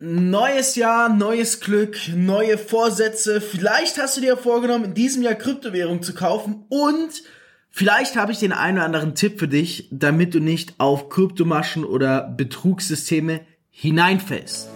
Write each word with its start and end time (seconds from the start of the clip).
Neues 0.00 0.76
Jahr, 0.76 1.08
neues 1.08 1.58
Glück, 1.58 1.98
neue 2.14 2.56
Vorsätze. 2.56 3.40
Vielleicht 3.40 3.98
hast 3.98 4.16
du 4.16 4.20
dir 4.20 4.36
vorgenommen, 4.36 4.84
in 4.84 4.94
diesem 4.94 5.24
Jahr 5.24 5.34
Kryptowährung 5.34 6.04
zu 6.04 6.14
kaufen 6.14 6.66
und 6.68 7.24
vielleicht 7.68 8.14
habe 8.14 8.30
ich 8.30 8.38
den 8.38 8.52
einen 8.52 8.78
oder 8.78 8.86
anderen 8.86 9.16
Tipp 9.16 9.40
für 9.40 9.48
dich, 9.48 9.88
damit 9.90 10.34
du 10.34 10.38
nicht 10.38 10.74
auf 10.78 11.08
Kryptomaschen 11.08 11.84
oder 11.84 12.22
Betrugssysteme 12.22 13.40
hineinfällst. 13.70 14.68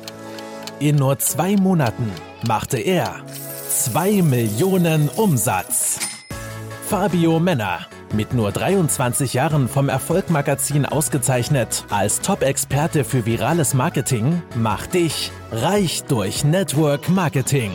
In 0.81 0.97
nur 0.97 1.21
zwei 1.21 1.55
Monaten 1.55 2.11
machte 2.49 2.79
er 2.79 3.25
zwei 3.69 4.23
Millionen 4.23 5.09
Umsatz. 5.09 6.01
Fabio 6.89 7.39
Männer 7.39 7.87
mit 8.13 8.35
nur 8.35 8.53
23 8.53 9.35
Jahren 9.35 9.69
vom 9.69 9.89
Erfolgmagazin 9.89 10.87
ausgezeichnet 10.87 11.85
als 11.91 12.21
Top-Experte 12.21 13.05
für 13.05 13.27
virales 13.27 13.75
Marketing, 13.75 14.43
macht 14.55 14.95
dich 14.95 15.31
reich 15.51 16.05
durch 16.05 16.45
Network 16.45 17.09
Marketing. 17.09 17.73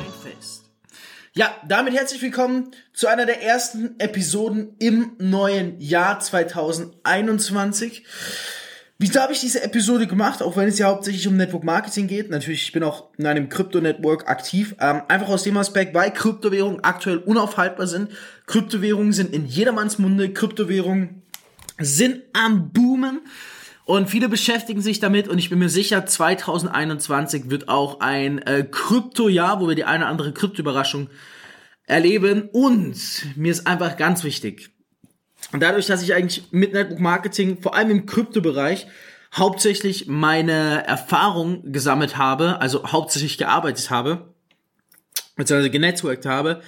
Ja, 1.34 1.56
damit 1.68 1.94
herzlich 1.94 2.22
willkommen 2.22 2.72
zu 2.94 3.08
einer 3.08 3.28
der 3.28 3.44
ersten 3.44 4.00
Episoden 4.00 4.76
im 4.80 5.12
neuen 5.20 5.80
Jahr 5.80 6.20
2021. 6.20 8.06
Wieso 9.00 9.20
habe 9.20 9.32
ich 9.32 9.40
diese 9.40 9.62
Episode 9.62 10.08
gemacht, 10.08 10.42
auch 10.42 10.58
wenn 10.58 10.68
es 10.68 10.80
ja 10.80 10.88
hauptsächlich 10.88 11.28
um 11.28 11.38
Network 11.38 11.64
Marketing 11.64 12.08
geht? 12.08 12.32
Natürlich, 12.32 12.64
ich 12.64 12.72
bin 12.72 12.82
auch 12.82 13.10
in 13.18 13.28
einem 13.28 13.48
Krypto-Network 13.48 14.28
aktiv. 14.28 14.76
Ähm, 14.80 15.04
einfach 15.08 15.30
aus 15.30 15.44
dem 15.44 15.56
Aspekt, 15.58 15.94
weil 15.94 16.12
Kryptowährungen 16.12 16.84
aktuell 16.84 17.18
unaufhaltbar 17.18 17.86
sind. 17.86 18.10
Kryptowährungen 18.48 19.14
sind 19.14 19.36
in 19.36 19.46
jedermanns 19.46 20.00
Munde. 20.00 20.34
Kryptowährungen 20.34 21.22
sind 21.78 22.24
am 22.34 22.72
Boomen. 22.72 23.22
Und 23.86 24.10
viele 24.10 24.30
beschäftigen 24.30 24.82
sich 24.82 25.00
damit 25.00 25.28
und 25.30 25.38
ich 25.38 25.50
bin 25.50 25.60
mir 25.60 25.70
sicher, 25.70 26.06
2021 26.06 27.50
wird 27.50 27.70
auch 27.70 28.02
ein 28.02 28.40
äh, 28.40 28.68
Krypto-Jahr, 28.70 29.62
wo 29.62 29.68
wir 29.70 29.76
die 29.76 29.86
eine 29.86 30.04
oder 30.04 30.12
andere 30.12 30.34
Krypto-Überraschung 30.34 31.10
erleben. 31.86 32.50
Und 32.52 32.98
mir 33.38 33.52
ist 33.52 33.66
einfach 33.66 33.96
ganz 33.96 34.24
wichtig, 34.24 34.72
und 35.54 35.62
dadurch, 35.62 35.86
dass 35.86 36.02
ich 36.02 36.14
eigentlich 36.14 36.52
mit 36.52 36.74
Network 36.74 37.00
Marketing, 37.00 37.62
vor 37.62 37.76
allem 37.76 37.92
im 37.92 38.06
Kryptobereich, 38.06 38.88
hauptsächlich 39.36 40.08
meine 40.08 40.86
Erfahrung 40.86 41.72
gesammelt 41.72 42.18
habe, 42.18 42.60
also 42.60 42.92
hauptsächlich 42.92 43.38
gearbeitet 43.38 43.90
habe, 43.90 44.34
beziehungsweise 45.36 45.70
genetworked 45.70 46.26
habe, 46.26 46.62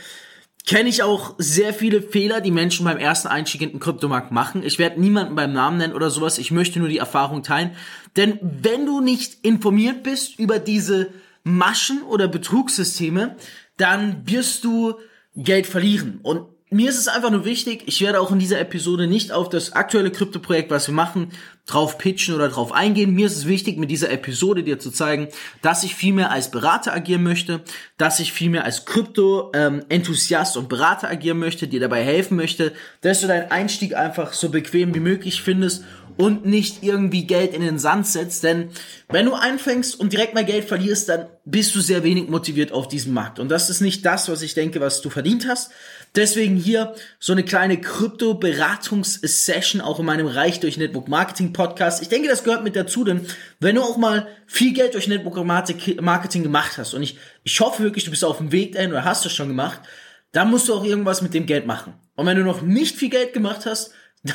kenne 0.66 0.90
ich 0.90 1.02
auch 1.02 1.36
sehr 1.38 1.74
viele 1.74 2.02
Fehler, 2.02 2.42
die 2.42 2.52
Menschen 2.52 2.86
beim 2.86 2.98
ersten 2.98 3.28
Einstieg 3.28 3.62
in 3.62 3.72
den 3.72 3.80
Kryptomarkt 3.80 4.32
machen. 4.32 4.64
Ich 4.64 4.78
werde 4.78 5.02
niemanden 5.02 5.36
beim 5.36 5.52
Namen 5.52 5.78
nennen 5.78 5.94
oder 5.94 6.10
sowas. 6.12 6.38
Ich 6.38 6.52
möchte 6.52 6.80
nur 6.80 6.90
die 6.90 7.00
Erfahrung 7.00 7.44
teilen. 7.44 7.72
Denn 8.18 8.40
wenn 8.42 8.86
du 8.86 9.02
nicht 9.02 9.44
informiert 9.44 10.04
bist 10.04 10.38
über 10.38 10.60
diese 10.60 11.12
Maschen 11.44 12.04
oder 12.04 12.28
Betrugssysteme, 12.28 13.36
dann 13.78 14.30
wirst 14.30 14.64
du 14.64 14.96
Geld 15.36 15.66
verlieren. 15.66 16.20
Und 16.22 16.46
mir 16.72 16.90
ist 16.90 17.00
es 17.00 17.08
einfach 17.08 17.32
nur 17.32 17.46
wichtig, 17.46 17.84
ich 17.88 18.02
werde 18.02 18.22
auch 18.22 18.32
in 18.32 18.38
dieser 18.38 18.60
Episode 18.60 19.08
nicht 19.08 19.32
auf 19.32 19.50
das 19.50 19.74
aktuelle 19.74 20.12
Krypto-Projekt, 20.12 20.70
was 20.70 20.88
wir 20.88 20.94
machen, 20.94 21.32
drauf 21.66 21.98
pitchen 21.98 22.36
oder 22.36 22.50
drauf 22.50 22.72
eingehen. 22.72 23.14
Mir 23.14 23.26
ist 23.26 23.38
es 23.38 23.48
wichtig, 23.48 23.78
mit 23.78 23.90
dieser 23.90 24.12
Episode 24.12 24.64
dir 24.64 24.78
zu 24.78 24.92
zeigen, 24.92 25.30
dass 25.64 25.84
ich 25.84 25.96
viel 25.96 26.14
mehr 26.14 26.32
als 26.32 26.52
Berater 26.52 26.94
agieren 26.94 27.24
möchte, 27.24 27.62
dass 27.98 28.20
ich 28.20 28.34
viel 28.34 28.52
mehr 28.52 28.66
als 28.66 28.86
Krypto-Enthusiast 28.86 30.58
und 30.58 30.70
Berater 30.70 31.10
agieren 31.10 31.40
möchte, 31.40 31.68
dir 31.68 31.80
dabei 31.80 32.04
helfen 32.04 32.38
möchte, 32.38 32.74
dass 33.02 33.22
du 33.22 33.28
deinen 33.28 33.50
Einstieg 33.50 33.96
einfach 33.96 34.34
so 34.34 34.50
bequem 34.50 34.94
wie 34.94 35.00
möglich 35.00 35.42
findest 35.42 35.84
und 36.20 36.46
nicht 36.46 36.84
irgendwie 36.84 37.26
Geld 37.26 37.54
in 37.54 37.62
den 37.62 37.80
Sand 37.80 38.06
setzt, 38.06 38.44
denn 38.44 38.72
wenn 39.08 39.26
du 39.26 39.36
anfängst 39.36 39.98
und 39.98 40.12
direkt 40.12 40.34
mal 40.34 40.44
Geld 40.44 40.66
verlierst, 40.66 41.08
dann 41.08 41.28
bist 41.46 41.74
du 41.74 41.80
sehr 41.80 42.04
wenig 42.04 42.28
motiviert 42.28 42.74
auf 42.74 42.90
diesem 42.90 43.14
Markt 43.14 43.40
und 43.40 43.48
das 43.48 43.70
ist 43.70 43.80
nicht 43.80 44.06
das, 44.06 44.28
was 44.28 44.42
ich 44.42 44.54
denke, 44.54 44.82
was 44.82 45.02
du 45.02 45.10
verdient 45.10 45.48
hast. 45.48 45.72
Deswegen 46.16 46.58
hier 46.58 46.94
so 47.20 47.32
eine 47.32 47.44
kleine 47.44 47.80
Krypto-Beratungs-Session 47.80 49.80
auch 49.80 50.00
in 50.00 50.06
meinem 50.06 50.28
Reich 50.28 50.60
durch 50.60 50.76
Network 50.76 51.08
Marketing 51.08 51.54
Podcast. 51.54 52.02
Ich 52.02 52.10
denke, 52.10 52.28
das 52.28 52.44
gehört 52.44 52.66
mit 52.66 52.76
dazu, 52.76 53.06
denn 53.06 53.26
wenn 53.62 53.76
du 53.76 53.82
auch 53.82 53.96
mal 53.96 54.28
viel 54.46 54.74
Geld 54.74 54.96
durch 54.96 55.08
Network 55.08 55.46
Marketing 55.46 56.44
gemacht 56.44 56.78
hast 56.78 56.96
und 56.96 57.02
ich, 57.02 57.18
ich 57.46 57.58
hoffe 57.62 57.82
wirklich, 57.82 58.04
du 58.04 58.12
bist 58.12 58.26
auf 58.26 58.40
dem 58.40 58.52
Weg 58.52 58.74
dahin 58.74 58.92
oder 58.92 59.06
hast 59.06 59.24
du 59.24 59.30
schon 59.30 59.48
gemacht, 59.48 59.80
dann 60.34 60.52
musst 60.52 60.68
du 60.68 60.74
auch 60.74 60.84
irgendwas 60.84 61.22
mit 61.22 61.34
dem 61.34 61.46
Geld 61.46 61.66
machen. 61.66 61.94
Und 62.16 62.26
wenn 62.26 62.36
du 62.36 62.44
noch 62.44 62.62
nicht 62.62 62.98
viel 62.98 63.10
Geld 63.10 63.32
gemacht 63.32 63.66
hast, 63.66 63.94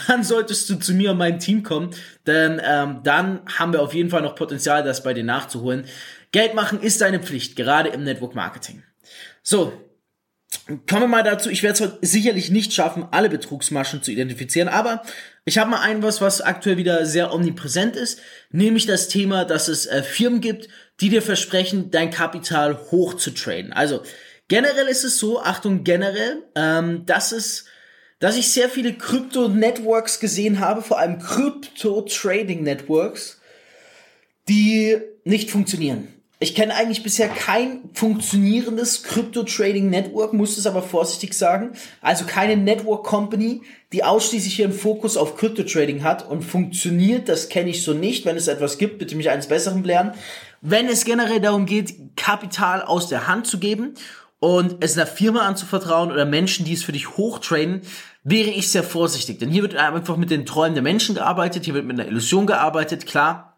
dann 0.08 0.24
solltest 0.24 0.68
du 0.70 0.76
zu 0.76 0.94
mir 0.94 1.12
und 1.12 1.18
meinem 1.18 1.38
Team 1.38 1.62
kommen, 1.62 1.90
denn 2.26 2.60
ähm, 2.64 3.00
dann 3.02 3.42
haben 3.58 3.72
wir 3.72 3.82
auf 3.82 3.94
jeden 3.94 4.10
Fall 4.10 4.22
noch 4.22 4.34
Potenzial, 4.34 4.82
das 4.82 5.02
bei 5.02 5.14
dir 5.14 5.24
nachzuholen. 5.24 5.84
Geld 6.32 6.54
machen 6.54 6.80
ist 6.80 7.00
deine 7.00 7.20
Pflicht, 7.20 7.56
gerade 7.56 7.90
im 7.90 8.04
Network 8.04 8.34
Marketing. 8.34 8.82
So, 9.42 9.72
Kommen 10.66 11.02
wir 11.02 11.08
mal 11.08 11.22
dazu, 11.22 11.50
ich 11.50 11.62
werde 11.62 11.92
es 12.00 12.10
sicherlich 12.10 12.50
nicht 12.50 12.72
schaffen, 12.72 13.06
alle 13.10 13.28
Betrugsmaschen 13.28 14.02
zu 14.02 14.10
identifizieren, 14.10 14.68
aber 14.68 15.02
ich 15.44 15.58
habe 15.58 15.70
mal 15.70 15.80
ein 15.80 16.02
was, 16.02 16.22
was 16.22 16.40
aktuell 16.40 16.78
wieder 16.78 17.04
sehr 17.04 17.34
omnipräsent 17.34 17.96
ist, 17.96 18.20
nämlich 18.50 18.86
das 18.86 19.08
Thema, 19.08 19.44
dass 19.44 19.68
es 19.68 19.84
äh, 19.84 20.02
Firmen 20.02 20.40
gibt, 20.40 20.68
die 21.00 21.10
dir 21.10 21.20
versprechen, 21.20 21.90
dein 21.90 22.10
Kapital 22.10 22.78
hoch 22.90 23.14
zu 23.14 23.32
traden. 23.32 23.74
Also 23.74 24.02
generell 24.48 24.88
ist 24.88 25.04
es 25.04 25.18
so, 25.18 25.42
Achtung, 25.42 25.84
generell, 25.84 26.42
ähm, 26.54 27.04
dass 27.04 27.32
es, 27.32 27.66
dass 28.24 28.36
ich 28.38 28.50
sehr 28.50 28.70
viele 28.70 28.94
Krypto-Networks 28.94 30.18
gesehen 30.18 30.58
habe, 30.58 30.80
vor 30.80 30.98
allem 30.98 31.18
Krypto-Trading-Networks, 31.18 33.38
die 34.48 34.96
nicht 35.24 35.50
funktionieren. 35.50 36.08
Ich 36.38 36.54
kenne 36.54 36.74
eigentlich 36.74 37.02
bisher 37.02 37.28
kein 37.28 37.80
funktionierendes 37.92 39.02
Crypto-Trading-Network, 39.02 40.32
muss 40.32 40.56
es 40.56 40.66
aber 40.66 40.82
vorsichtig 40.82 41.34
sagen. 41.34 41.72
Also 42.00 42.24
keine 42.24 42.56
Network-Company, 42.56 43.60
die 43.92 44.04
ausschließlich 44.04 44.58
ihren 44.58 44.72
Fokus 44.72 45.18
auf 45.18 45.36
Crypto-Trading 45.36 46.02
hat 46.02 46.26
und 46.26 46.44
funktioniert. 46.44 47.28
Das 47.28 47.50
kenne 47.50 47.68
ich 47.68 47.82
so 47.82 47.92
nicht. 47.92 48.24
Wenn 48.24 48.38
es 48.38 48.48
etwas 48.48 48.78
gibt, 48.78 48.98
bitte 48.98 49.16
mich 49.16 49.28
eines 49.28 49.48
Besseren 49.48 49.82
belehren. 49.82 50.14
Wenn 50.62 50.88
es 50.88 51.04
generell 51.04 51.40
darum 51.40 51.66
geht, 51.66 52.16
Kapital 52.16 52.80
aus 52.80 53.08
der 53.08 53.26
Hand 53.26 53.46
zu 53.46 53.58
geben 53.58 53.96
und 54.44 54.84
es 54.84 54.99
einer 54.99 55.06
Firma 55.06 55.47
anzuvertrauen 55.47 56.12
oder 56.12 56.27
Menschen, 56.27 56.66
die 56.66 56.75
es 56.75 56.84
für 56.84 56.93
dich 56.93 57.16
hochtraden, 57.16 57.81
wäre 58.25 58.50
ich 58.50 58.69
sehr 58.69 58.82
vorsichtig. 58.82 59.38
Denn 59.38 59.49
hier 59.49 59.62
wird 59.62 59.75
einfach 59.75 60.19
mit 60.19 60.31
den 60.31 60.44
Träumen 60.44 60.75
der 60.75 60.82
Menschen 60.82 61.15
gearbeitet, 61.15 61.65
hier 61.65 61.72
wird 61.72 61.87
mit 61.87 61.99
einer 61.99 62.06
Illusion 62.06 62.47
gearbeitet. 62.47 63.06
Klar, 63.06 63.56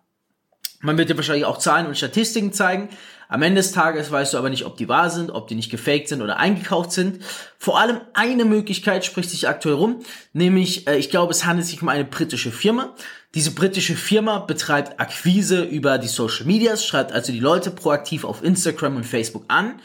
man 0.83 0.97
wird 0.97 1.11
dir 1.11 1.17
wahrscheinlich 1.17 1.45
auch 1.45 1.59
Zahlen 1.59 1.89
und 1.89 1.97
Statistiken 1.97 2.53
zeigen. 2.53 2.89
Am 3.29 3.43
Ende 3.43 3.63
des 3.63 3.73
Tages 3.73 4.13
weißt 4.13 4.35
du 4.35 4.39
aber 4.39 4.49
nicht, 4.49 4.65
ob 4.65 4.77
die 4.77 4.89
wahr 4.89 5.11
sind, 5.11 5.33
ob 5.33 5.49
die 5.49 5.57
nicht 5.57 5.73
gefaked 5.73 6.07
sind 6.07 6.23
oder 6.23 6.37
eingekauft 6.37 6.93
sind. 6.93 7.21
Vor 7.59 7.81
allem 7.81 8.01
eine 8.15 8.45
Möglichkeit 8.45 9.05
spricht 9.05 9.31
sich 9.31 9.49
aktuell 9.49 9.75
rum, 9.75 10.05
nämlich 10.35 10.87
äh, 10.87 10.99
ich 10.99 11.11
glaube, 11.11 11.33
es 11.33 11.47
handelt 11.47 11.67
sich 11.67 11.83
um 11.83 11.89
eine 11.89 12.05
britische 12.05 12.53
Firma. 12.53 12.95
Diese 13.35 13.51
britische 13.51 13.97
Firma 13.97 14.39
betreibt 14.39 15.01
Akquise 15.01 15.65
über 15.65 15.99
die 15.99 16.07
Social 16.07 16.47
Medias, 16.47 16.87
schreibt 16.87 17.11
also 17.11 17.33
die 17.33 17.41
Leute 17.41 17.73
proaktiv 17.73 18.23
auf 18.23 18.45
Instagram 18.45 18.95
und 18.95 19.05
Facebook 19.05 19.47
an 19.49 19.81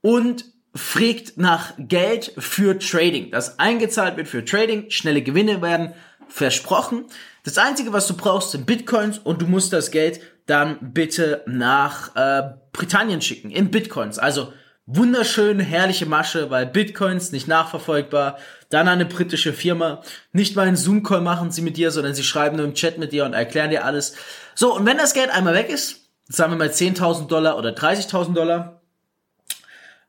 und 0.00 0.44
fragt 0.74 1.38
nach 1.38 1.72
Geld 1.78 2.32
für 2.38 2.78
Trading, 2.78 3.30
das 3.30 3.58
eingezahlt 3.58 4.16
wird 4.16 4.28
für 4.28 4.44
Trading, 4.44 4.90
schnelle 4.90 5.22
Gewinne 5.22 5.62
werden 5.62 5.94
versprochen. 6.28 7.06
Das 7.44 7.58
Einzige, 7.58 7.92
was 7.92 8.06
du 8.06 8.16
brauchst, 8.16 8.50
sind 8.50 8.66
Bitcoins 8.66 9.18
und 9.18 9.40
du 9.40 9.46
musst 9.46 9.72
das 9.72 9.90
Geld 9.90 10.20
dann 10.46 10.78
bitte 10.92 11.42
nach 11.46 12.14
äh, 12.14 12.50
Britannien 12.72 13.20
schicken, 13.20 13.50
in 13.50 13.70
Bitcoins. 13.70 14.18
Also 14.18 14.52
wunderschöne, 14.86 15.62
herrliche 15.62 16.06
Masche, 16.06 16.50
weil 16.50 16.66
Bitcoins 16.66 17.32
nicht 17.32 17.48
nachverfolgbar. 17.48 18.38
Dann 18.68 18.88
eine 18.88 19.04
britische 19.04 19.52
Firma. 19.52 20.02
Nicht 20.32 20.56
mal 20.56 20.66
einen 20.66 20.76
Zoom-Call 20.76 21.20
machen 21.20 21.50
sie 21.50 21.62
mit 21.62 21.76
dir, 21.76 21.90
sondern 21.90 22.14
sie 22.14 22.22
schreiben 22.22 22.56
nur 22.56 22.66
im 22.66 22.74
Chat 22.74 22.98
mit 22.98 23.12
dir 23.12 23.24
und 23.24 23.32
erklären 23.32 23.70
dir 23.70 23.84
alles. 23.84 24.14
So, 24.54 24.74
und 24.74 24.86
wenn 24.86 24.98
das 24.98 25.14
Geld 25.14 25.30
einmal 25.30 25.54
weg 25.54 25.68
ist, 25.68 26.08
sagen 26.28 26.52
wir 26.52 26.56
mal 26.56 26.68
10.000 26.68 27.26
Dollar 27.26 27.58
oder 27.58 27.70
30.000 27.70 28.34
Dollar, 28.34 28.75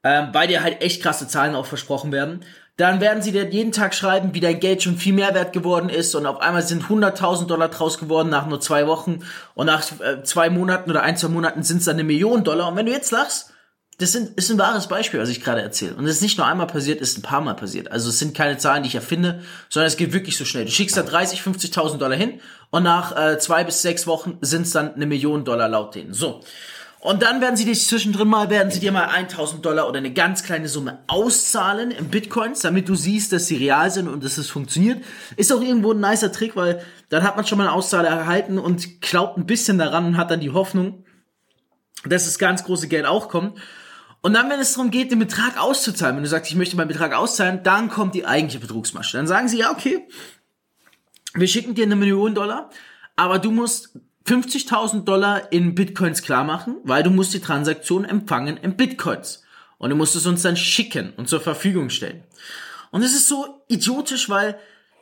ähm, 0.07 0.29
weil 0.31 0.47
dir 0.47 0.63
halt 0.63 0.81
echt 0.81 1.03
krasse 1.03 1.27
Zahlen 1.27 1.53
auch 1.53 1.65
versprochen 1.65 2.13
werden, 2.13 2.45
dann 2.77 3.01
werden 3.01 3.21
sie 3.21 3.31
dir 3.31 3.49
jeden 3.49 3.71
Tag 3.71 3.93
schreiben, 3.93 4.33
wie 4.33 4.39
dein 4.39 4.59
Geld 4.59 4.83
schon 4.83 4.97
viel 4.97 5.13
mehr 5.13 5.33
wert 5.33 5.51
geworden 5.51 5.89
ist 5.89 6.15
und 6.15 6.25
auf 6.25 6.39
einmal 6.39 6.61
sind 6.61 6.83
100.000 6.83 7.47
Dollar 7.47 7.69
draus 7.69 7.97
geworden 7.97 8.29
nach 8.29 8.47
nur 8.47 8.61
zwei 8.61 8.87
Wochen 8.87 9.19
und 9.53 9.65
nach 9.65 9.83
äh, 9.99 10.23
zwei 10.23 10.49
Monaten 10.49 10.89
oder 10.89 11.01
ein, 11.01 11.17
zwei 11.17 11.27
Monaten 11.27 11.63
sind 11.63 11.79
es 11.79 11.85
dann 11.85 11.95
eine 11.95 12.03
Million 12.05 12.43
Dollar 12.43 12.69
und 12.69 12.77
wenn 12.77 12.85
du 12.85 12.91
jetzt 12.91 13.11
lachst, 13.11 13.51
das 13.99 14.11
sind, 14.11 14.37
ist 14.37 14.51
ein 14.51 14.59
wahres 14.59 14.87
Beispiel, 14.87 15.19
was 15.19 15.29
ich 15.29 15.43
gerade 15.43 15.61
erzähle. 15.61 15.95
Und 15.95 16.05
es 16.05 16.17
ist 16.17 16.21
nicht 16.21 16.37
nur 16.37 16.45
einmal 16.45 16.67
passiert, 16.67 17.01
es 17.01 17.13
ist 17.13 17.17
ein 17.17 17.23
paar 17.23 17.41
Mal 17.41 17.55
passiert. 17.55 17.91
Also 17.91 18.09
es 18.09 18.19
sind 18.19 18.37
keine 18.37 18.59
Zahlen, 18.59 18.83
die 18.83 18.89
ich 18.89 18.95
erfinde, 18.95 19.41
sondern 19.69 19.87
es 19.87 19.97
geht 19.97 20.13
wirklich 20.13 20.37
so 20.37 20.45
schnell. 20.45 20.65
Du 20.65 20.71
schickst 20.71 20.95
da 20.95 21.01
30, 21.01 21.41
50.000 21.41 21.97
Dollar 21.97 22.15
hin 22.15 22.39
und 22.69 22.83
nach 22.83 23.17
äh, 23.17 23.39
zwei 23.39 23.63
bis 23.63 23.81
sechs 23.81 24.05
Wochen 24.05 24.37
sind 24.41 24.61
es 24.67 24.71
dann 24.71 24.93
eine 24.93 25.07
Million 25.07 25.45
Dollar 25.45 25.67
laut 25.67 25.95
denen. 25.95 26.13
So. 26.13 26.41
Und 26.99 27.21
dann 27.21 27.41
werden 27.41 27.55
sie 27.55 27.65
dich 27.65 27.85
zwischendrin 27.85 28.27
mal, 28.27 28.49
werden 28.49 28.71
sie 28.71 28.79
dir 28.79 28.91
mal 28.91 29.05
1000 29.05 29.63
Dollar 29.63 29.87
oder 29.87 29.99
eine 29.99 30.13
ganz 30.13 30.43
kleine 30.43 30.67
Summe 30.67 31.03
auszahlen 31.07 31.91
in 31.91 32.09
Bitcoins, 32.09 32.61
damit 32.61 32.89
du 32.89 32.95
siehst, 32.95 33.31
dass 33.31 33.45
sie 33.45 33.55
real 33.55 33.91
sind 33.91 34.07
und 34.07 34.23
dass 34.23 34.37
es 34.37 34.49
funktioniert. 34.49 35.03
Ist 35.35 35.53
auch 35.53 35.61
irgendwo 35.61 35.93
ein 35.93 35.99
nicer 35.99 36.31
Trick, 36.31 36.55
weil 36.55 36.83
dann 37.09 37.23
hat 37.23 37.35
man 37.35 37.45
schon 37.45 37.59
mal 37.59 37.65
eine 37.65 37.73
Auszahl 37.73 38.03
erhalten 38.03 38.57
und 38.57 39.01
glaubt 39.01 39.37
ein 39.37 39.45
bisschen 39.45 39.77
daran 39.77 40.05
und 40.05 40.17
hat 40.17 40.31
dann 40.31 40.39
die 40.39 40.49
Hoffnung, 40.49 41.05
dass 42.03 42.25
das 42.25 42.39
ganz 42.39 42.63
große 42.63 42.87
Geld 42.87 43.05
auch 43.05 43.29
kommt. 43.29 43.59
Und 44.21 44.33
dann, 44.33 44.49
wenn 44.49 44.59
es 44.59 44.73
darum 44.73 44.89
geht, 44.89 45.11
den 45.11 45.19
Betrag 45.19 45.61
auszuzahlen, 45.61 46.15
wenn 46.15 46.23
du 46.23 46.29
sagst, 46.29 46.49
ich 46.49 46.57
möchte 46.57 46.75
meinen 46.75 46.87
Betrag 46.87 47.13
auszahlen, 47.13 47.61
dann 47.63 47.89
kommt 47.89 48.15
die 48.15 48.25
eigentliche 48.25 48.59
Betrugsmasche. 48.59 49.17
Dann 49.17 49.27
sagen 49.27 49.47
sie, 49.47 49.59
ja, 49.59 49.71
okay, 49.71 50.07
wir 51.35 51.47
schicken 51.47 51.75
dir 51.75 51.85
eine 51.85 51.95
Million 51.95 52.33
Dollar, 52.33 52.71
aber 53.15 53.37
du 53.37 53.51
musst 53.51 53.99
50.000 54.27 55.05
Dollar 55.05 55.51
in 55.53 55.73
Bitcoins 55.73 56.21
klar 56.21 56.43
machen, 56.43 56.77
weil 56.83 57.01
du 57.01 57.09
musst 57.09 57.33
die 57.33 57.39
Transaktion 57.39 58.03
empfangen 58.03 58.57
in 58.57 58.75
Bitcoins. 58.75 59.43
Und 59.77 59.91
du 59.91 59.95
musst 59.95 60.15
es 60.15 60.25
uns 60.25 60.41
dann 60.41 60.57
schicken 60.57 61.13
und 61.15 61.29
zur 61.29 61.39
Verfügung 61.39 61.89
stellen. 61.89 62.23
Und 62.91 63.03
es 63.03 63.13
ist 63.13 63.29
so 63.29 63.61
idiotisch, 63.67 64.29
weil 64.29 64.57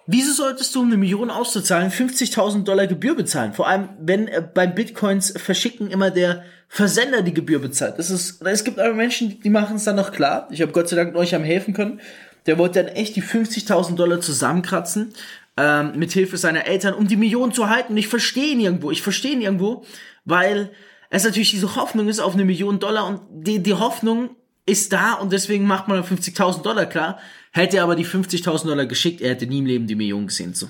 wieso 0.06 0.34
solltest 0.34 0.76
du, 0.76 0.82
um 0.82 0.88
eine 0.88 0.98
Million 0.98 1.32
auszuzahlen, 1.32 1.92
50.000 1.92 2.64
Dollar 2.66 2.86
Gebühr 2.86 3.16
bezahlen? 3.16 3.54
Vor 3.54 3.68
allem, 3.68 3.90
wenn 4.00 4.28
äh, 4.28 4.44
beim 4.54 4.76
Bitcoins 4.76 5.34
verschicken 5.38 5.90
immer 5.90 6.12
der 6.12 6.44
Versender 6.68 7.22
die 7.22 7.34
Gebühr 7.34 7.60
bezahlt. 7.60 7.98
Das 7.98 8.10
ist, 8.10 8.42
es 8.42 8.64
gibt 8.64 8.80
aber 8.80 8.94
Menschen, 8.94 9.40
die 9.42 9.50
machen 9.50 9.78
es 9.78 9.86
dann 9.86 9.96
noch 9.96 10.12
klar. 10.12 10.48
Ich 10.52 10.62
habe 10.62 10.72
Gott 10.72 10.90
sei 10.90 10.98
Dank 10.98 11.16
euch 11.16 11.34
am 11.34 11.44
helfen 11.44 11.74
können. 11.74 12.02
Der 12.48 12.58
wollte 12.58 12.84
dann 12.84 12.94
echt 12.94 13.16
die 13.16 13.24
50.000 13.24 13.96
Dollar 13.96 14.20
zusammenkratzen, 14.20 15.14
ähm, 15.58 15.94
mit 15.98 16.12
Hilfe 16.12 16.38
seiner 16.38 16.66
Eltern, 16.66 16.94
um 16.94 17.08
die 17.08 17.16
Million 17.16 17.54
zu 17.54 17.70
halten. 17.70 17.94
Und 17.94 17.98
ich 17.98 18.08
verstehe 18.08 18.54
ihn 18.54 18.60
irgendwo. 18.60 18.92
Ich 18.92 19.02
verstehe 19.02 19.34
ihn 19.34 19.42
irgendwo, 19.42 19.86
weil 20.26 20.72
es 21.10 21.24
natürlich 21.24 21.52
diese 21.52 21.76
Hoffnung 21.76 22.08
ist 22.08 22.20
auf 22.20 22.34
eine 22.34 22.46
Million 22.46 22.80
Dollar 22.80 23.08
und 23.08 23.22
die, 23.30 23.62
die 23.62 23.74
Hoffnung 23.74 24.32
ist 24.66 24.92
da 24.92 25.14
und 25.14 25.32
deswegen 25.32 25.68
macht 25.68 25.88
man 25.88 26.04
50.000 26.04 26.62
Dollar 26.64 26.88
klar. 26.88 27.20
Hätte 27.52 27.78
er 27.78 27.84
aber 27.84 27.96
die 27.96 28.06
50.000 28.06 28.66
Dollar 28.66 28.86
geschickt, 28.86 29.22
er 29.22 29.30
hätte 29.30 29.46
nie 29.48 29.60
im 29.60 29.66
Leben 29.66 29.88
die 29.88 29.96
Million 29.96 30.28
gesehen. 30.28 30.54
So. 30.54 30.68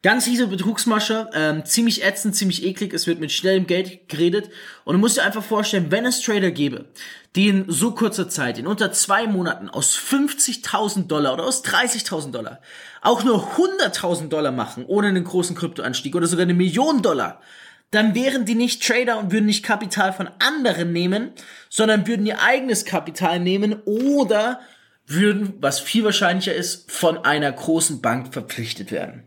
Ganz 0.00 0.26
fiese 0.26 0.46
Betrugsmasche, 0.46 1.28
ähm, 1.34 1.64
ziemlich 1.64 2.04
ätzend, 2.04 2.36
ziemlich 2.36 2.64
eklig, 2.64 2.94
es 2.94 3.08
wird 3.08 3.18
mit 3.18 3.32
schnellem 3.32 3.66
Geld 3.66 4.08
geredet 4.08 4.48
und 4.84 4.92
du 4.92 5.00
musst 5.00 5.16
dir 5.16 5.24
einfach 5.24 5.42
vorstellen, 5.42 5.90
wenn 5.90 6.06
es 6.06 6.20
Trader 6.20 6.52
gäbe, 6.52 6.84
die 7.34 7.48
in 7.48 7.64
so 7.66 7.90
kurzer 7.90 8.28
Zeit, 8.28 8.58
in 8.58 8.68
unter 8.68 8.92
zwei 8.92 9.26
Monaten 9.26 9.68
aus 9.68 9.98
50.000 9.98 11.08
Dollar 11.08 11.34
oder 11.34 11.42
aus 11.42 11.64
30.000 11.64 12.30
Dollar 12.30 12.60
auch 13.02 13.24
nur 13.24 13.56
100.000 13.56 14.28
Dollar 14.28 14.52
machen, 14.52 14.84
ohne 14.86 15.08
einen 15.08 15.24
großen 15.24 15.56
Kryptoanstieg 15.56 16.14
oder 16.14 16.28
sogar 16.28 16.44
eine 16.44 16.54
Million 16.54 17.02
Dollar, 17.02 17.40
dann 17.90 18.14
wären 18.14 18.44
die 18.44 18.54
nicht 18.54 18.86
Trader 18.86 19.18
und 19.18 19.32
würden 19.32 19.46
nicht 19.46 19.64
Kapital 19.64 20.12
von 20.12 20.30
anderen 20.38 20.92
nehmen, 20.92 21.32
sondern 21.70 22.06
würden 22.06 22.24
ihr 22.24 22.40
eigenes 22.40 22.84
Kapital 22.84 23.40
nehmen 23.40 23.82
oder 23.84 24.60
würden, 25.06 25.54
was 25.60 25.80
viel 25.80 26.04
wahrscheinlicher 26.04 26.54
ist, 26.54 26.92
von 26.92 27.18
einer 27.24 27.50
großen 27.50 28.00
Bank 28.00 28.32
verpflichtet 28.32 28.92
werden. 28.92 29.26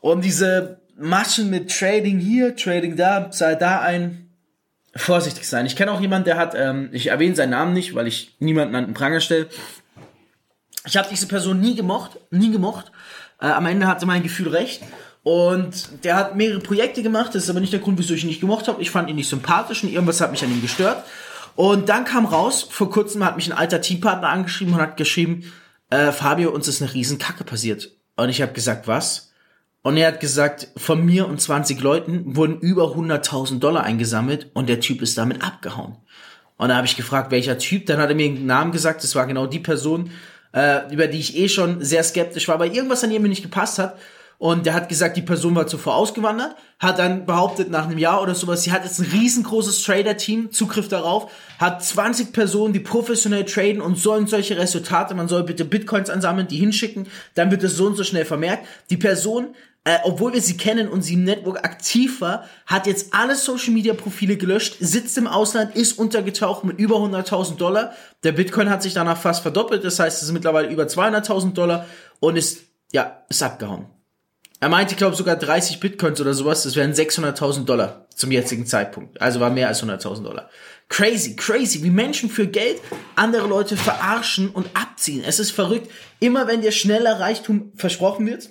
Und 0.00 0.24
diese 0.24 0.80
Maschen 0.96 1.50
mit 1.50 1.70
Trading 1.70 2.18
hier, 2.18 2.56
Trading 2.56 2.96
da, 2.96 3.30
sei 3.30 3.54
da 3.54 3.80
ein, 3.80 4.28
vorsichtig 4.96 5.48
sein. 5.48 5.66
Ich 5.66 5.76
kenne 5.76 5.92
auch 5.92 6.00
jemanden, 6.00 6.24
der 6.24 6.36
hat, 6.36 6.54
ähm, 6.56 6.88
ich 6.92 7.08
erwähne 7.08 7.36
seinen 7.36 7.50
Namen 7.50 7.72
nicht, 7.72 7.94
weil 7.94 8.06
ich 8.06 8.36
niemanden 8.40 8.74
an 8.74 8.86
den 8.86 8.94
Pranger 8.94 9.20
stelle. 9.20 9.48
Ich 10.86 10.96
habe 10.96 11.08
diese 11.10 11.26
Person 11.26 11.60
nie 11.60 11.74
gemocht, 11.74 12.18
nie 12.30 12.50
gemocht. 12.50 12.90
Äh, 13.40 13.46
am 13.46 13.66
Ende 13.66 13.86
hatte 13.86 14.06
mein 14.06 14.22
Gefühl 14.22 14.48
recht. 14.48 14.82
Und 15.22 16.04
der 16.04 16.16
hat 16.16 16.36
mehrere 16.36 16.60
Projekte 16.60 17.02
gemacht, 17.02 17.34
das 17.34 17.44
ist 17.44 17.50
aber 17.50 17.60
nicht 17.60 17.72
der 17.72 17.80
Grund, 17.80 17.98
wieso 17.98 18.14
ich 18.14 18.22
ihn 18.22 18.28
nicht 18.28 18.40
gemocht 18.40 18.66
habe. 18.68 18.80
Ich 18.80 18.90
fand 18.90 19.10
ihn 19.10 19.16
nicht 19.16 19.28
sympathisch 19.28 19.82
und 19.82 19.90
irgendwas 19.90 20.20
hat 20.20 20.30
mich 20.30 20.42
an 20.42 20.50
ihm 20.50 20.62
gestört. 20.62 21.04
Und 21.54 21.88
dann 21.88 22.04
kam 22.04 22.24
raus, 22.24 22.66
vor 22.70 22.88
kurzem 22.88 23.24
hat 23.24 23.36
mich 23.36 23.46
ein 23.46 23.56
alter 23.56 23.80
Teampartner 23.80 24.28
angeschrieben 24.28 24.74
und 24.74 24.80
hat 24.80 24.96
geschrieben, 24.96 25.52
äh, 25.90 26.12
Fabio, 26.12 26.50
uns 26.50 26.68
ist 26.68 26.80
eine 26.80 26.94
riesen 26.94 27.18
Kacke 27.18 27.44
passiert. 27.44 27.90
Und 28.16 28.28
ich 28.28 28.40
habe 28.40 28.52
gesagt, 28.52 28.86
was? 28.86 29.27
Und 29.82 29.96
er 29.96 30.08
hat 30.08 30.20
gesagt, 30.20 30.68
von 30.76 31.04
mir 31.04 31.28
und 31.28 31.40
20 31.40 31.80
Leuten 31.80 32.36
wurden 32.36 32.58
über 32.58 32.96
100.000 32.96 33.58
Dollar 33.58 33.84
eingesammelt 33.84 34.50
und 34.54 34.68
der 34.68 34.80
Typ 34.80 35.02
ist 35.02 35.16
damit 35.16 35.42
abgehauen. 35.42 35.96
Und 36.56 36.68
da 36.68 36.76
habe 36.76 36.86
ich 36.86 36.96
gefragt, 36.96 37.30
welcher 37.30 37.58
Typ. 37.58 37.86
Dann 37.86 37.98
hat 38.00 38.10
er 38.10 38.16
mir 38.16 38.26
einen 38.26 38.46
Namen 38.46 38.72
gesagt, 38.72 39.04
das 39.04 39.14
war 39.14 39.26
genau 39.26 39.46
die 39.46 39.60
Person, 39.60 40.10
äh, 40.52 40.92
über 40.92 41.06
die 41.06 41.20
ich 41.20 41.36
eh 41.36 41.48
schon 41.48 41.82
sehr 41.84 42.02
skeptisch 42.02 42.48
war, 42.48 42.58
weil 42.58 42.74
irgendwas 42.74 43.04
an 43.04 43.12
ihr 43.12 43.20
mir 43.20 43.28
nicht 43.28 43.42
gepasst 43.42 43.78
hat. 43.78 43.98
Und 44.38 44.66
der 44.66 44.74
hat 44.74 44.88
gesagt, 44.88 45.16
die 45.16 45.22
Person 45.22 45.56
war 45.56 45.66
zuvor 45.66 45.96
ausgewandert, 45.96 46.54
hat 46.78 47.00
dann 47.00 47.26
behauptet, 47.26 47.70
nach 47.70 47.86
einem 47.86 47.98
Jahr 47.98 48.22
oder 48.22 48.36
sowas, 48.36 48.62
sie 48.62 48.70
hat 48.70 48.84
jetzt 48.84 49.00
ein 49.00 49.10
riesengroßes 49.10 49.82
Trader-Team, 49.82 50.52
Zugriff 50.52 50.86
darauf, 50.86 51.32
hat 51.58 51.82
20 51.82 52.32
Personen, 52.32 52.72
die 52.72 52.78
professionell 52.78 53.44
traden 53.44 53.82
und 53.82 53.98
sollen 53.98 54.28
solche 54.28 54.56
Resultate, 54.56 55.16
man 55.16 55.26
soll 55.26 55.42
bitte 55.42 55.64
Bitcoins 55.64 56.08
ansammeln, 56.08 56.46
die 56.46 56.56
hinschicken, 56.56 57.08
dann 57.34 57.50
wird 57.50 57.64
es 57.64 57.76
so 57.76 57.86
und 57.86 57.96
so 57.96 58.04
schnell 58.04 58.24
vermerkt. 58.24 58.64
Die 58.90 58.96
Person, 58.96 59.56
äh, 59.82 59.98
obwohl 60.04 60.32
wir 60.32 60.40
sie 60.40 60.56
kennen 60.56 60.88
und 60.88 61.02
sie 61.02 61.14
im 61.14 61.24
Network 61.24 61.64
aktiv 61.64 62.20
war, 62.20 62.44
hat 62.64 62.86
jetzt 62.86 63.14
alle 63.14 63.34
Social-Media-Profile 63.34 64.36
gelöscht, 64.36 64.76
sitzt 64.78 65.18
im 65.18 65.26
Ausland, 65.26 65.74
ist 65.74 65.98
untergetaucht 65.98 66.62
mit 66.62 66.78
über 66.78 66.98
100.000 66.98 67.56
Dollar. 67.56 67.92
Der 68.22 68.30
Bitcoin 68.30 68.70
hat 68.70 68.84
sich 68.84 68.94
danach 68.94 69.18
fast 69.18 69.42
verdoppelt, 69.42 69.82
das 69.82 69.98
heißt, 69.98 70.18
es 70.18 70.28
ist 70.28 70.32
mittlerweile 70.32 70.68
über 70.68 70.84
200.000 70.84 71.54
Dollar 71.54 71.86
und 72.20 72.36
ist, 72.36 72.60
ja, 72.92 73.24
ist 73.28 73.42
abgehauen. 73.42 73.97
Er 74.60 74.68
meinte, 74.68 74.92
ich 74.92 74.98
glaube, 74.98 75.14
sogar 75.14 75.36
30 75.36 75.78
Bitcoins 75.78 76.20
oder 76.20 76.34
sowas, 76.34 76.64
das 76.64 76.74
wären 76.74 76.92
600.000 76.92 77.64
Dollar 77.64 78.06
zum 78.14 78.32
jetzigen 78.32 78.66
Zeitpunkt. 78.66 79.20
Also 79.20 79.38
war 79.38 79.50
mehr 79.50 79.68
als 79.68 79.84
100.000 79.84 80.24
Dollar. 80.24 80.50
Crazy, 80.88 81.36
crazy, 81.36 81.84
wie 81.84 81.90
Menschen 81.90 82.28
für 82.28 82.48
Geld 82.48 82.80
andere 83.14 83.46
Leute 83.46 83.76
verarschen 83.76 84.48
und 84.48 84.68
abziehen. 84.74 85.22
Es 85.24 85.38
ist 85.38 85.52
verrückt. 85.52 85.88
Immer 86.18 86.48
wenn 86.48 86.60
dir 86.60 86.72
schneller 86.72 87.20
Reichtum 87.20 87.72
versprochen 87.76 88.26
wird, 88.26 88.48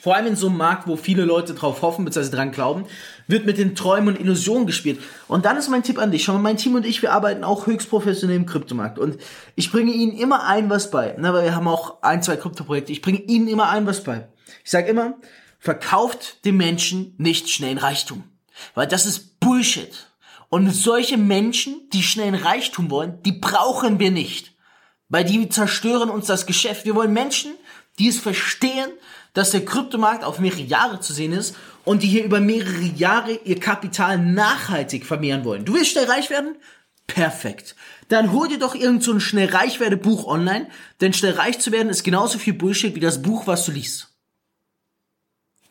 vor 0.00 0.14
allem 0.14 0.26
in 0.26 0.36
so 0.36 0.48
einem 0.48 0.58
Markt, 0.58 0.86
wo 0.86 0.96
viele 0.96 1.24
Leute 1.24 1.54
drauf 1.54 1.82
hoffen 1.82 2.04
bzw. 2.04 2.30
dran 2.30 2.52
glauben, 2.52 2.84
wird 3.26 3.46
mit 3.46 3.58
den 3.58 3.74
Träumen 3.74 4.14
und 4.14 4.20
Illusionen 4.20 4.66
gespielt. 4.66 5.00
Und 5.26 5.46
dann 5.46 5.56
ist 5.56 5.70
mein 5.70 5.82
Tipp 5.82 5.98
an 5.98 6.10
dich. 6.10 6.22
Schau 6.22 6.34
mal, 6.34 6.40
mein 6.40 6.58
Team 6.58 6.74
und 6.74 6.86
ich, 6.86 7.00
wir 7.02 7.12
arbeiten 7.12 7.42
auch 7.42 7.66
höchst 7.66 7.88
professionell 7.88 8.36
im 8.36 8.46
Kryptomarkt. 8.46 8.98
Und 8.98 9.16
ich 9.56 9.72
bringe 9.72 9.92
ihnen 9.92 10.12
immer 10.12 10.46
ein 10.46 10.68
was 10.70 10.90
bei. 10.90 11.16
Na, 11.18 11.32
weil 11.32 11.44
wir 11.44 11.56
haben 11.56 11.66
auch 11.66 12.02
ein, 12.02 12.22
zwei 12.22 12.36
Kryptoprojekte. 12.36 12.92
Ich 12.92 13.02
bringe 13.02 13.22
ihnen 13.22 13.48
immer 13.48 13.70
ein 13.70 13.86
was 13.86 14.04
bei. 14.04 14.28
Ich 14.64 14.70
sage 14.70 14.88
immer, 14.88 15.14
verkauft 15.58 16.44
dem 16.44 16.56
Menschen 16.56 17.14
nicht 17.18 17.48
schnellen 17.48 17.78
Reichtum. 17.78 18.24
Weil 18.74 18.86
das 18.86 19.06
ist 19.06 19.40
Bullshit. 19.40 20.08
Und 20.48 20.70
solche 20.70 21.16
Menschen, 21.16 21.88
die 21.92 22.02
schnellen 22.02 22.34
Reichtum 22.34 22.90
wollen, 22.90 23.22
die 23.22 23.32
brauchen 23.32 23.98
wir 23.98 24.10
nicht. 24.10 24.52
Weil 25.08 25.24
die 25.24 25.48
zerstören 25.48 26.10
uns 26.10 26.26
das 26.26 26.46
Geschäft. 26.46 26.84
Wir 26.84 26.94
wollen 26.94 27.12
Menschen, 27.12 27.52
die 27.98 28.08
es 28.08 28.20
verstehen, 28.20 28.90
dass 29.32 29.50
der 29.50 29.64
Kryptomarkt 29.64 30.24
auf 30.24 30.38
mehrere 30.38 30.62
Jahre 30.62 31.00
zu 31.00 31.12
sehen 31.12 31.32
ist 31.32 31.56
und 31.84 32.02
die 32.02 32.08
hier 32.08 32.24
über 32.24 32.40
mehrere 32.40 32.84
Jahre 32.96 33.32
ihr 33.44 33.58
Kapital 33.58 34.18
nachhaltig 34.18 35.06
vermehren 35.06 35.44
wollen. 35.44 35.64
Du 35.64 35.74
willst 35.74 35.90
schnell 35.90 36.06
reich 36.06 36.30
werden? 36.30 36.56
Perfekt. 37.06 37.74
Dann 38.08 38.32
hol 38.32 38.48
dir 38.48 38.58
doch 38.58 38.74
irgend 38.74 39.02
so 39.02 39.12
ein 39.12 39.20
schnell 39.20 39.48
reich 39.48 39.80
werde 39.80 39.96
Buch 39.96 40.26
online, 40.26 40.68
denn 41.00 41.12
schnell 41.12 41.32
reich 41.32 41.58
zu 41.58 41.72
werden 41.72 41.88
ist 41.88 42.04
genauso 42.04 42.38
viel 42.38 42.54
Bullshit 42.54 42.94
wie 42.94 43.00
das 43.00 43.22
Buch, 43.22 43.46
was 43.46 43.66
du 43.66 43.72
liest. 43.72 44.13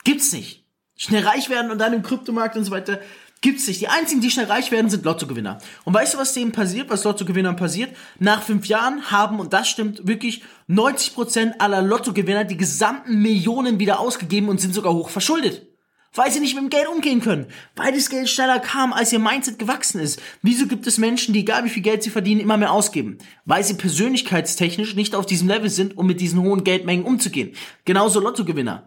Gibt's 0.04 0.32
nicht. 0.34 0.66
Schnell 0.96 1.26
reich 1.26 1.50
werden 1.50 1.72
und 1.72 1.80
dann 1.80 1.94
im 1.94 2.04
Kryptomarkt 2.04 2.56
und 2.56 2.64
so 2.64 2.72
weiter. 2.72 3.00
Gibt's 3.44 3.68
nicht. 3.68 3.82
Die 3.82 3.90
einzigen, 3.90 4.22
die 4.22 4.32
schnell 4.32 4.46
reich 4.46 4.72
werden, 4.72 4.90
sind 4.90 5.04
Lottogewinner. 5.04 5.58
Und 5.84 5.94
weißt 5.94 6.14
du, 6.14 6.18
was 6.18 6.34
denen 6.34 6.54
passiert, 6.54 6.90
was 6.90 7.04
Lottogewinnern 7.04 7.58
passiert? 7.58 7.94
Nach 8.18 8.42
fünf 8.42 8.68
Jahren 8.68 9.12
haben, 9.12 9.42
und 9.42 9.52
das 9.52 9.68
stimmt 9.68 10.08
wirklich, 10.08 10.44
90% 10.70 11.60
aller 11.60 11.82
Lottogewinner 11.82 12.46
die 12.46 12.56
gesamten 12.56 13.22
Millionen 13.22 13.80
wieder 13.80 14.00
ausgegeben 14.00 14.48
und 14.48 14.62
sind 14.62 14.74
sogar 14.74 14.94
hoch 14.94 15.10
verschuldet. 15.10 15.68
Weil 16.14 16.32
sie 16.32 16.40
nicht 16.40 16.54
mit 16.54 16.64
dem 16.64 16.70
Geld 16.70 16.88
umgehen 16.88 17.20
können. 17.20 17.48
Weil 17.76 17.92
das 17.92 18.10
Geld 18.10 18.30
schneller 18.30 18.60
kam, 18.60 18.94
als 18.94 19.12
ihr 19.12 19.20
Mindset 19.20 19.60
gewachsen 19.60 20.00
ist. 20.00 20.22
Wieso 20.42 20.68
gibt 20.68 20.88
es 20.88 20.98
Menschen, 20.98 21.34
die 21.34 21.42
egal 21.42 21.66
wie 21.66 21.70
viel 21.70 21.84
Geld 21.84 22.02
sie 22.04 22.12
verdienen, 22.12 22.40
immer 22.40 22.56
mehr 22.56 22.72
ausgeben? 22.72 23.18
Weil 23.44 23.66
sie 23.66 23.74
persönlichkeitstechnisch 23.74 24.96
nicht 24.96 25.16
auf 25.16 25.26
diesem 25.26 25.50
Level 25.50 25.70
sind, 25.70 25.98
um 25.98 26.08
mit 26.08 26.22
diesen 26.22 26.40
hohen 26.40 26.64
Geldmengen 26.64 27.04
umzugehen. 27.04 27.56
Genauso 27.84 28.22
Lottogewinner. 28.22 28.86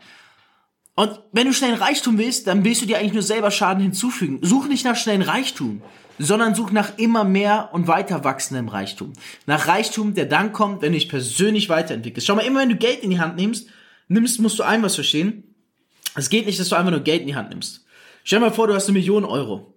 Und 0.96 1.20
wenn 1.30 1.46
du 1.46 1.52
schnellen 1.52 1.76
Reichtum 1.76 2.16
willst, 2.16 2.46
dann 2.46 2.64
willst 2.64 2.80
du 2.80 2.86
dir 2.86 2.98
eigentlich 2.98 3.12
nur 3.12 3.22
selber 3.22 3.50
Schaden 3.50 3.82
hinzufügen. 3.82 4.38
Such 4.40 4.66
nicht 4.66 4.84
nach 4.84 4.96
schnellen 4.96 5.20
Reichtum, 5.20 5.82
sondern 6.18 6.54
such 6.54 6.72
nach 6.72 6.96
immer 6.96 7.22
mehr 7.22 7.68
und 7.72 7.86
weiter 7.86 8.24
wachsendem 8.24 8.68
Reichtum. 8.68 9.12
Nach 9.44 9.68
Reichtum, 9.68 10.14
der 10.14 10.24
dann 10.24 10.54
kommt, 10.54 10.80
wenn 10.80 10.92
du 10.92 10.98
dich 10.98 11.10
persönlich 11.10 11.68
weiterentwickelst. 11.68 12.26
Schau 12.26 12.34
mal, 12.34 12.46
immer 12.46 12.60
wenn 12.60 12.70
du 12.70 12.76
Geld 12.76 13.00
in 13.00 13.10
die 13.10 13.20
Hand 13.20 13.36
nimmst, 13.36 13.68
nimmst, 14.08 14.40
musst 14.40 14.58
du 14.58 14.62
ein 14.62 14.82
was 14.82 14.94
verstehen. 14.94 15.54
Es 16.14 16.30
geht 16.30 16.46
nicht, 16.46 16.58
dass 16.58 16.70
du 16.70 16.76
einfach 16.76 16.90
nur 16.90 17.00
Geld 17.00 17.20
in 17.20 17.26
die 17.26 17.36
Hand 17.36 17.50
nimmst. 17.50 17.84
Stell 18.24 18.38
dir 18.38 18.46
mal 18.46 18.52
vor, 18.52 18.66
du 18.66 18.74
hast 18.74 18.88
eine 18.88 18.98
Million 18.98 19.26
Euro. 19.26 19.74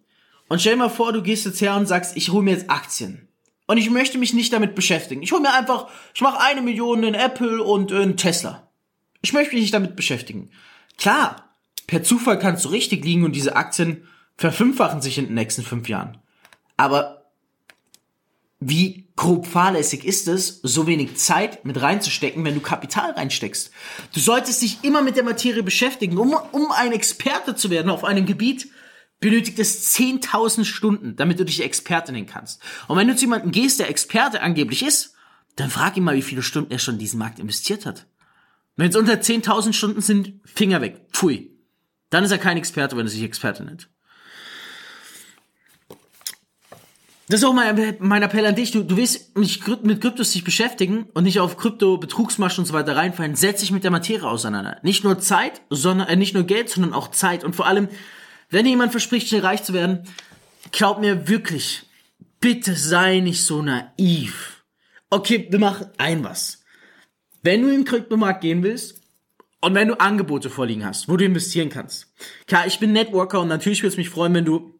Und 0.47 0.61
stell 0.61 0.73
dir 0.73 0.79
mal 0.79 0.89
vor, 0.89 1.11
du 1.11 1.21
gehst 1.21 1.45
jetzt 1.45 1.59
her 1.59 1.75
und 1.75 1.85
sagst, 1.85 2.15
ich 2.15 2.29
hole 2.29 2.43
mir 2.43 2.51
jetzt 2.51 2.69
Aktien. 2.69 3.27
Und 3.67 3.77
ich 3.77 3.89
möchte 3.89 4.17
mich 4.17 4.33
nicht 4.33 4.53
damit 4.53 4.73
beschäftigen. 4.73 5.21
Ich 5.21 5.33
hole 5.33 5.41
mir 5.41 5.53
einfach, 5.53 5.89
ich 6.15 6.21
mache 6.21 6.39
eine 6.39 6.61
Million 6.61 7.03
in 7.03 7.13
Apple 7.13 7.61
und 7.61 7.91
in 7.91 8.15
Tesla. 8.15 8.71
Ich 9.21 9.33
möchte 9.33 9.53
mich 9.53 9.63
nicht 9.63 9.73
damit 9.73 9.97
beschäftigen. 9.97 10.49
Klar, 10.99 11.55
per 11.87 12.03
Zufall 12.03 12.37
kannst 12.37 12.65
du 12.65 12.69
richtig 12.69 13.03
liegen 13.05 13.23
und 13.23 13.31
diese 13.31 13.55
Aktien 13.55 14.07
verfünffachen 14.35 15.01
sich 15.01 15.17
in 15.17 15.25
den 15.25 15.33
nächsten 15.33 15.63
fünf 15.63 15.89
Jahren. 15.89 16.17
Aber 16.77 17.19
wie 18.59 19.07
grob 19.15 19.47
fahrlässig 19.47 20.03
ist 20.03 20.27
es, 20.27 20.59
so 20.61 20.85
wenig 20.87 21.15
Zeit 21.15 21.63
mit 21.63 21.81
reinzustecken, 21.81 22.43
wenn 22.43 22.55
du 22.55 22.59
Kapital 22.59 23.11
reinsteckst? 23.11 23.71
Du 24.13 24.19
solltest 24.19 24.61
dich 24.61 24.83
immer 24.83 25.01
mit 25.01 25.15
der 25.15 25.23
Materie 25.23 25.63
beschäftigen, 25.63 26.17
um, 26.17 26.35
um 26.51 26.71
ein 26.73 26.91
Experte 26.91 27.55
zu 27.55 27.69
werden 27.69 27.89
auf 27.89 28.03
einem 28.03 28.25
Gebiet, 28.25 28.69
benötigt 29.21 29.59
es 29.59 29.95
10.000 29.97 30.65
Stunden, 30.65 31.15
damit 31.15 31.39
du 31.39 31.45
dich 31.45 31.63
Experte 31.63 32.11
nennen 32.11 32.27
kannst. 32.27 32.61
Und 32.87 32.97
wenn 32.97 33.07
du 33.07 33.15
zu 33.15 33.25
jemandem 33.25 33.51
gehst, 33.51 33.79
der 33.79 33.89
Experte 33.89 34.41
angeblich 34.41 34.83
ist, 34.83 35.13
dann 35.55 35.69
frag 35.69 35.95
ihn 35.95 36.03
mal, 36.03 36.15
wie 36.15 36.21
viele 36.21 36.43
Stunden 36.43 36.71
er 36.71 36.79
schon 36.79 36.95
in 36.95 36.99
diesen 36.99 37.19
Markt 37.19 37.39
investiert 37.39 37.85
hat. 37.85 38.05
Wenn 38.79 38.91
es 38.91 38.95
unter 38.95 39.15
10.000 39.15 39.73
Stunden 39.73 39.99
sind, 39.99 40.35
Finger 40.45 40.79
weg. 40.79 41.01
Pfui. 41.11 41.51
Dann 42.11 42.23
ist 42.23 42.31
er 42.31 42.37
kein 42.37 42.55
Experte, 42.55 42.95
wenn 42.95 43.05
er 43.05 43.09
sich 43.09 43.23
Experte 43.23 43.65
nennt. 43.65 43.89
Das 47.27 47.41
ist 47.41 47.43
auch 47.43 47.53
mein, 47.53 47.97
mein 47.99 48.23
Appell 48.23 48.45
an 48.45 48.55
dich. 48.55 48.71
Du, 48.71 48.83
du 48.83 48.95
willst 48.95 49.37
mich 49.37 49.67
mit 49.83 49.99
Kryptos 49.99 50.31
dich 50.31 50.45
beschäftigen 50.45 51.07
und 51.13 51.25
nicht 51.25 51.41
auf 51.41 51.57
Krypto-Betrugsmaschen 51.57 52.61
und 52.61 52.67
so 52.67 52.73
weiter 52.73 52.95
reinfallen. 52.95 53.35
Setz 53.35 53.59
dich 53.59 53.71
mit 53.73 53.83
der 53.83 53.91
Materie 53.91 54.25
auseinander. 54.25 54.79
Nicht 54.81 55.03
nur 55.03 55.19
Zeit, 55.19 55.59
sondern 55.69 56.07
äh, 56.07 56.15
nicht 56.15 56.33
nur 56.33 56.43
Geld, 56.45 56.69
sondern 56.69 56.93
auch 56.93 57.09
Zeit. 57.11 57.43
Und 57.43 57.57
vor 57.57 57.67
allem, 57.67 57.89
wenn 58.49 58.63
dir 58.63 58.71
jemand 58.71 58.91
verspricht, 58.91 59.27
schnell 59.27 59.41
reich 59.41 59.61
zu 59.61 59.73
werden, 59.73 60.03
glaub 60.71 61.01
mir 61.01 61.27
wirklich, 61.27 61.83
bitte 62.39 62.75
sei 62.75 63.19
nicht 63.19 63.43
so 63.43 63.61
naiv. 63.61 64.63
Okay, 65.09 65.49
wir 65.51 65.59
machen 65.59 65.87
ein 65.97 66.23
was. 66.23 66.59
Wenn 67.41 67.61
du 67.61 67.69
in 67.69 67.75
den 67.75 67.85
Kryptomarkt 67.85 68.41
gehen 68.41 68.63
willst 68.63 69.01
und 69.61 69.75
wenn 69.75 69.87
du 69.87 69.99
Angebote 69.99 70.49
vorliegen 70.49 70.85
hast, 70.85 71.09
wo 71.09 71.17
du 71.17 71.25
investieren 71.25 71.69
kannst. 71.69 72.13
Klar, 72.47 72.67
ich 72.67 72.79
bin 72.79 72.93
Networker 72.93 73.41
und 73.41 73.47
natürlich 73.47 73.81
würde 73.81 73.93
es 73.93 73.97
mich 73.97 74.09
freuen, 74.09 74.33
wenn 74.33 74.45
du 74.45 74.79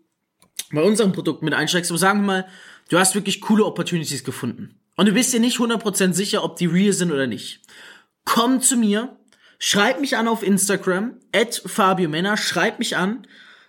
bei 0.72 0.82
unserem 0.82 1.12
Produkt 1.12 1.42
mit 1.42 1.54
einsteigst, 1.54 1.92
aber 1.92 1.98
sagen 1.98 2.22
wir 2.22 2.28
mal, 2.28 2.48
du 2.90 3.00
hast 3.00 3.16
wirklich 3.16 3.42
coole 3.42 3.66
Opportunities 3.66 4.24
gefunden. 4.24 4.80
Und 4.96 5.08
du 5.08 5.14
bist 5.14 5.34
dir 5.34 5.40
nicht 5.40 5.58
100% 5.58 6.14
sicher, 6.14 6.44
ob 6.44 6.58
die 6.58 6.66
real 6.66 6.94
sind 6.94 7.12
oder 7.12 7.28
nicht. 7.28 7.62
Komm 8.26 8.62
zu 8.62 8.76
mir, 8.76 9.18
schreib 9.58 10.00
mich 10.02 10.18
an 10.18 10.28
auf 10.28 10.44
Instagram, 10.44 11.16
at 11.34 11.62
Fabio 11.66 12.10
Männer, 12.10 12.38
schreib 12.38 12.80
mich 12.80 12.98
an, 12.98 13.26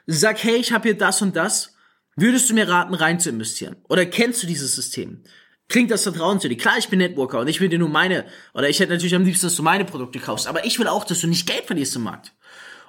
sag, 0.07 0.43
hey, 0.43 0.57
ich 0.57 0.73
habe 0.73 0.89
hier 0.89 0.99
das 0.99 1.23
und 1.23 1.37
das, 1.37 1.77
würdest 2.17 2.51
du 2.51 2.55
mir 2.55 2.69
raten, 2.69 2.95
rein 2.95 3.21
zu 3.21 3.31
investieren? 3.31 3.77
Oder 3.89 4.07
kennst 4.07 4.43
du 4.43 4.47
dieses 4.47 4.75
System? 4.75 5.23
Klingt 5.71 5.91
das 5.93 6.03
Vertrauen 6.03 6.41
zu 6.41 6.49
dir? 6.49 6.57
Klar, 6.57 6.79
ich 6.79 6.89
bin 6.89 6.99
Networker 6.99 7.39
und 7.39 7.49
ich 7.49 7.61
will 7.61 7.69
dir 7.69 7.79
nur 7.79 7.89
meine, 7.89 8.27
oder 8.55 8.69
ich 8.69 8.81
hätte 8.81 8.93
natürlich 8.93 9.15
am 9.15 9.25
liebsten, 9.25 9.47
dass 9.47 9.55
du 9.55 9.63
meine 9.63 9.85
Produkte 9.85 10.19
kaufst, 10.19 10.49
aber 10.49 10.67
ich 10.67 10.79
will 10.81 10.89
auch, 10.89 11.05
dass 11.05 11.21
du 11.21 11.29
nicht 11.29 11.47
Geld 11.47 11.65
verlierst 11.67 11.95
im 11.95 12.03
Markt. 12.03 12.33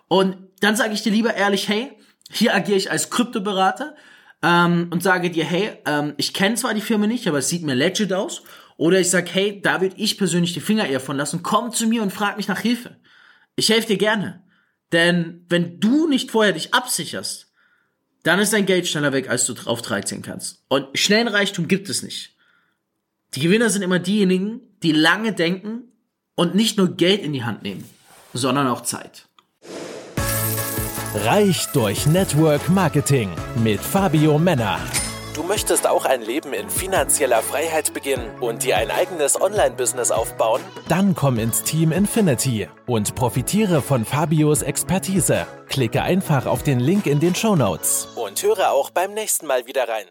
Und 0.08 0.36
dann 0.62 0.76
sage 0.76 0.94
ich 0.94 1.04
dir 1.04 1.12
lieber 1.12 1.36
ehrlich, 1.36 1.70
hey, 1.70 1.92
hier 2.32 2.56
agiere 2.56 2.78
ich 2.78 2.90
als 2.90 3.12
Kryptoberater 3.12 3.96
ähm, 4.42 4.88
und 4.90 5.04
sage 5.04 5.30
dir, 5.30 5.46
hey, 5.46 5.78
ähm, 5.86 6.16
ich 6.18 6.34
kenne 6.34 6.56
zwar 6.56 6.74
die 6.74 6.82
Firma 6.82 7.06
nicht, 7.06 7.28
aber 7.28 7.38
es 7.38 7.50
sieht 7.50 7.62
mir 7.62 7.76
legit 7.76 8.12
aus. 8.14 8.42
Oder 8.78 9.00
ich 9.00 9.12
sag, 9.12 9.32
hey, 9.32 9.62
da 9.62 9.80
würde 9.80 9.96
ich 9.98 10.18
persönlich 10.18 10.54
die 10.54 10.60
Finger 10.60 10.88
eher 10.88 11.00
von 11.00 11.18
lassen. 11.18 11.44
Komm 11.44 11.72
zu 11.72 11.86
mir 11.86 12.02
und 12.02 12.12
frag 12.12 12.38
mich 12.38 12.48
nach 12.48 12.60
Hilfe. 12.60 12.98
Ich 13.56 13.70
helfe 13.70 13.90
dir 13.90 13.98
gerne. 13.98 14.44
Denn 14.92 15.46
wenn 15.50 15.80
du 15.80 16.08
nicht 16.08 16.32
vorher 16.32 16.54
dich 16.54 16.74
absicherst, 16.74 17.54
dann 18.24 18.40
ist 18.40 18.54
dein 18.54 18.66
Geld 18.66 18.88
schneller 18.88 19.14
weg, 19.14 19.30
als 19.30 19.46
du 19.46 19.54
drauf 19.54 19.84
13 19.84 20.24
kannst. 20.24 20.64
Und 20.68 20.88
schnellen 20.98 21.28
Reichtum 21.28 21.68
gibt 21.68 21.90
es 21.90 22.02
nicht. 22.02 22.36
Die 23.34 23.40
Gewinner 23.40 23.70
sind 23.70 23.82
immer 23.82 24.00
diejenigen, 24.00 24.60
die 24.84 24.92
lange 24.92 25.32
denken 25.32 25.94
und 26.36 26.54
nicht 26.54 26.78
nur 26.78 26.98
Geld 26.98 27.22
in 27.22 27.32
die 27.32 27.46
Hand 27.46 27.64
nehmen, 27.64 27.90
sondern 28.34 28.68
auch 28.68 28.82
Zeit. 28.82 29.30
Reich 31.16 31.68
durch 31.72 32.06
Network 32.08 32.70
Marketing 32.70 33.30
mit 33.64 33.80
Fabio 33.80 34.38
Männer. 34.38 34.80
Du 35.34 35.44
möchtest 35.44 35.88
auch 35.88 36.04
ein 36.04 36.22
Leben 36.22 36.52
in 36.52 36.70
finanzieller 36.70 37.42
Freiheit 37.42 37.94
beginnen 37.94 38.30
und 38.42 38.64
dir 38.64 38.76
ein 38.76 38.92
eigenes 38.92 39.40
Online-Business 39.40 40.12
aufbauen? 40.12 40.62
Dann 40.90 41.16
komm 41.16 41.40
ins 41.40 41.64
Team 41.64 41.94
Infinity 41.94 42.68
und 42.86 43.16
profitiere 43.16 43.82
von 43.82 44.04
Fabios 44.04 44.62
Expertise. 44.62 45.48
Klicke 45.70 46.02
einfach 46.02 46.48
auf 46.48 46.64
den 46.64 46.82
Link 46.82 47.06
in 47.06 47.22
den 47.22 47.34
Show 47.34 47.56
Notes 47.56 48.10
und 48.16 48.44
höre 48.44 48.72
auch 48.72 48.90
beim 48.90 49.14
nächsten 49.14 49.48
Mal 49.48 49.68
wieder 49.68 49.88
rein. 49.88 50.06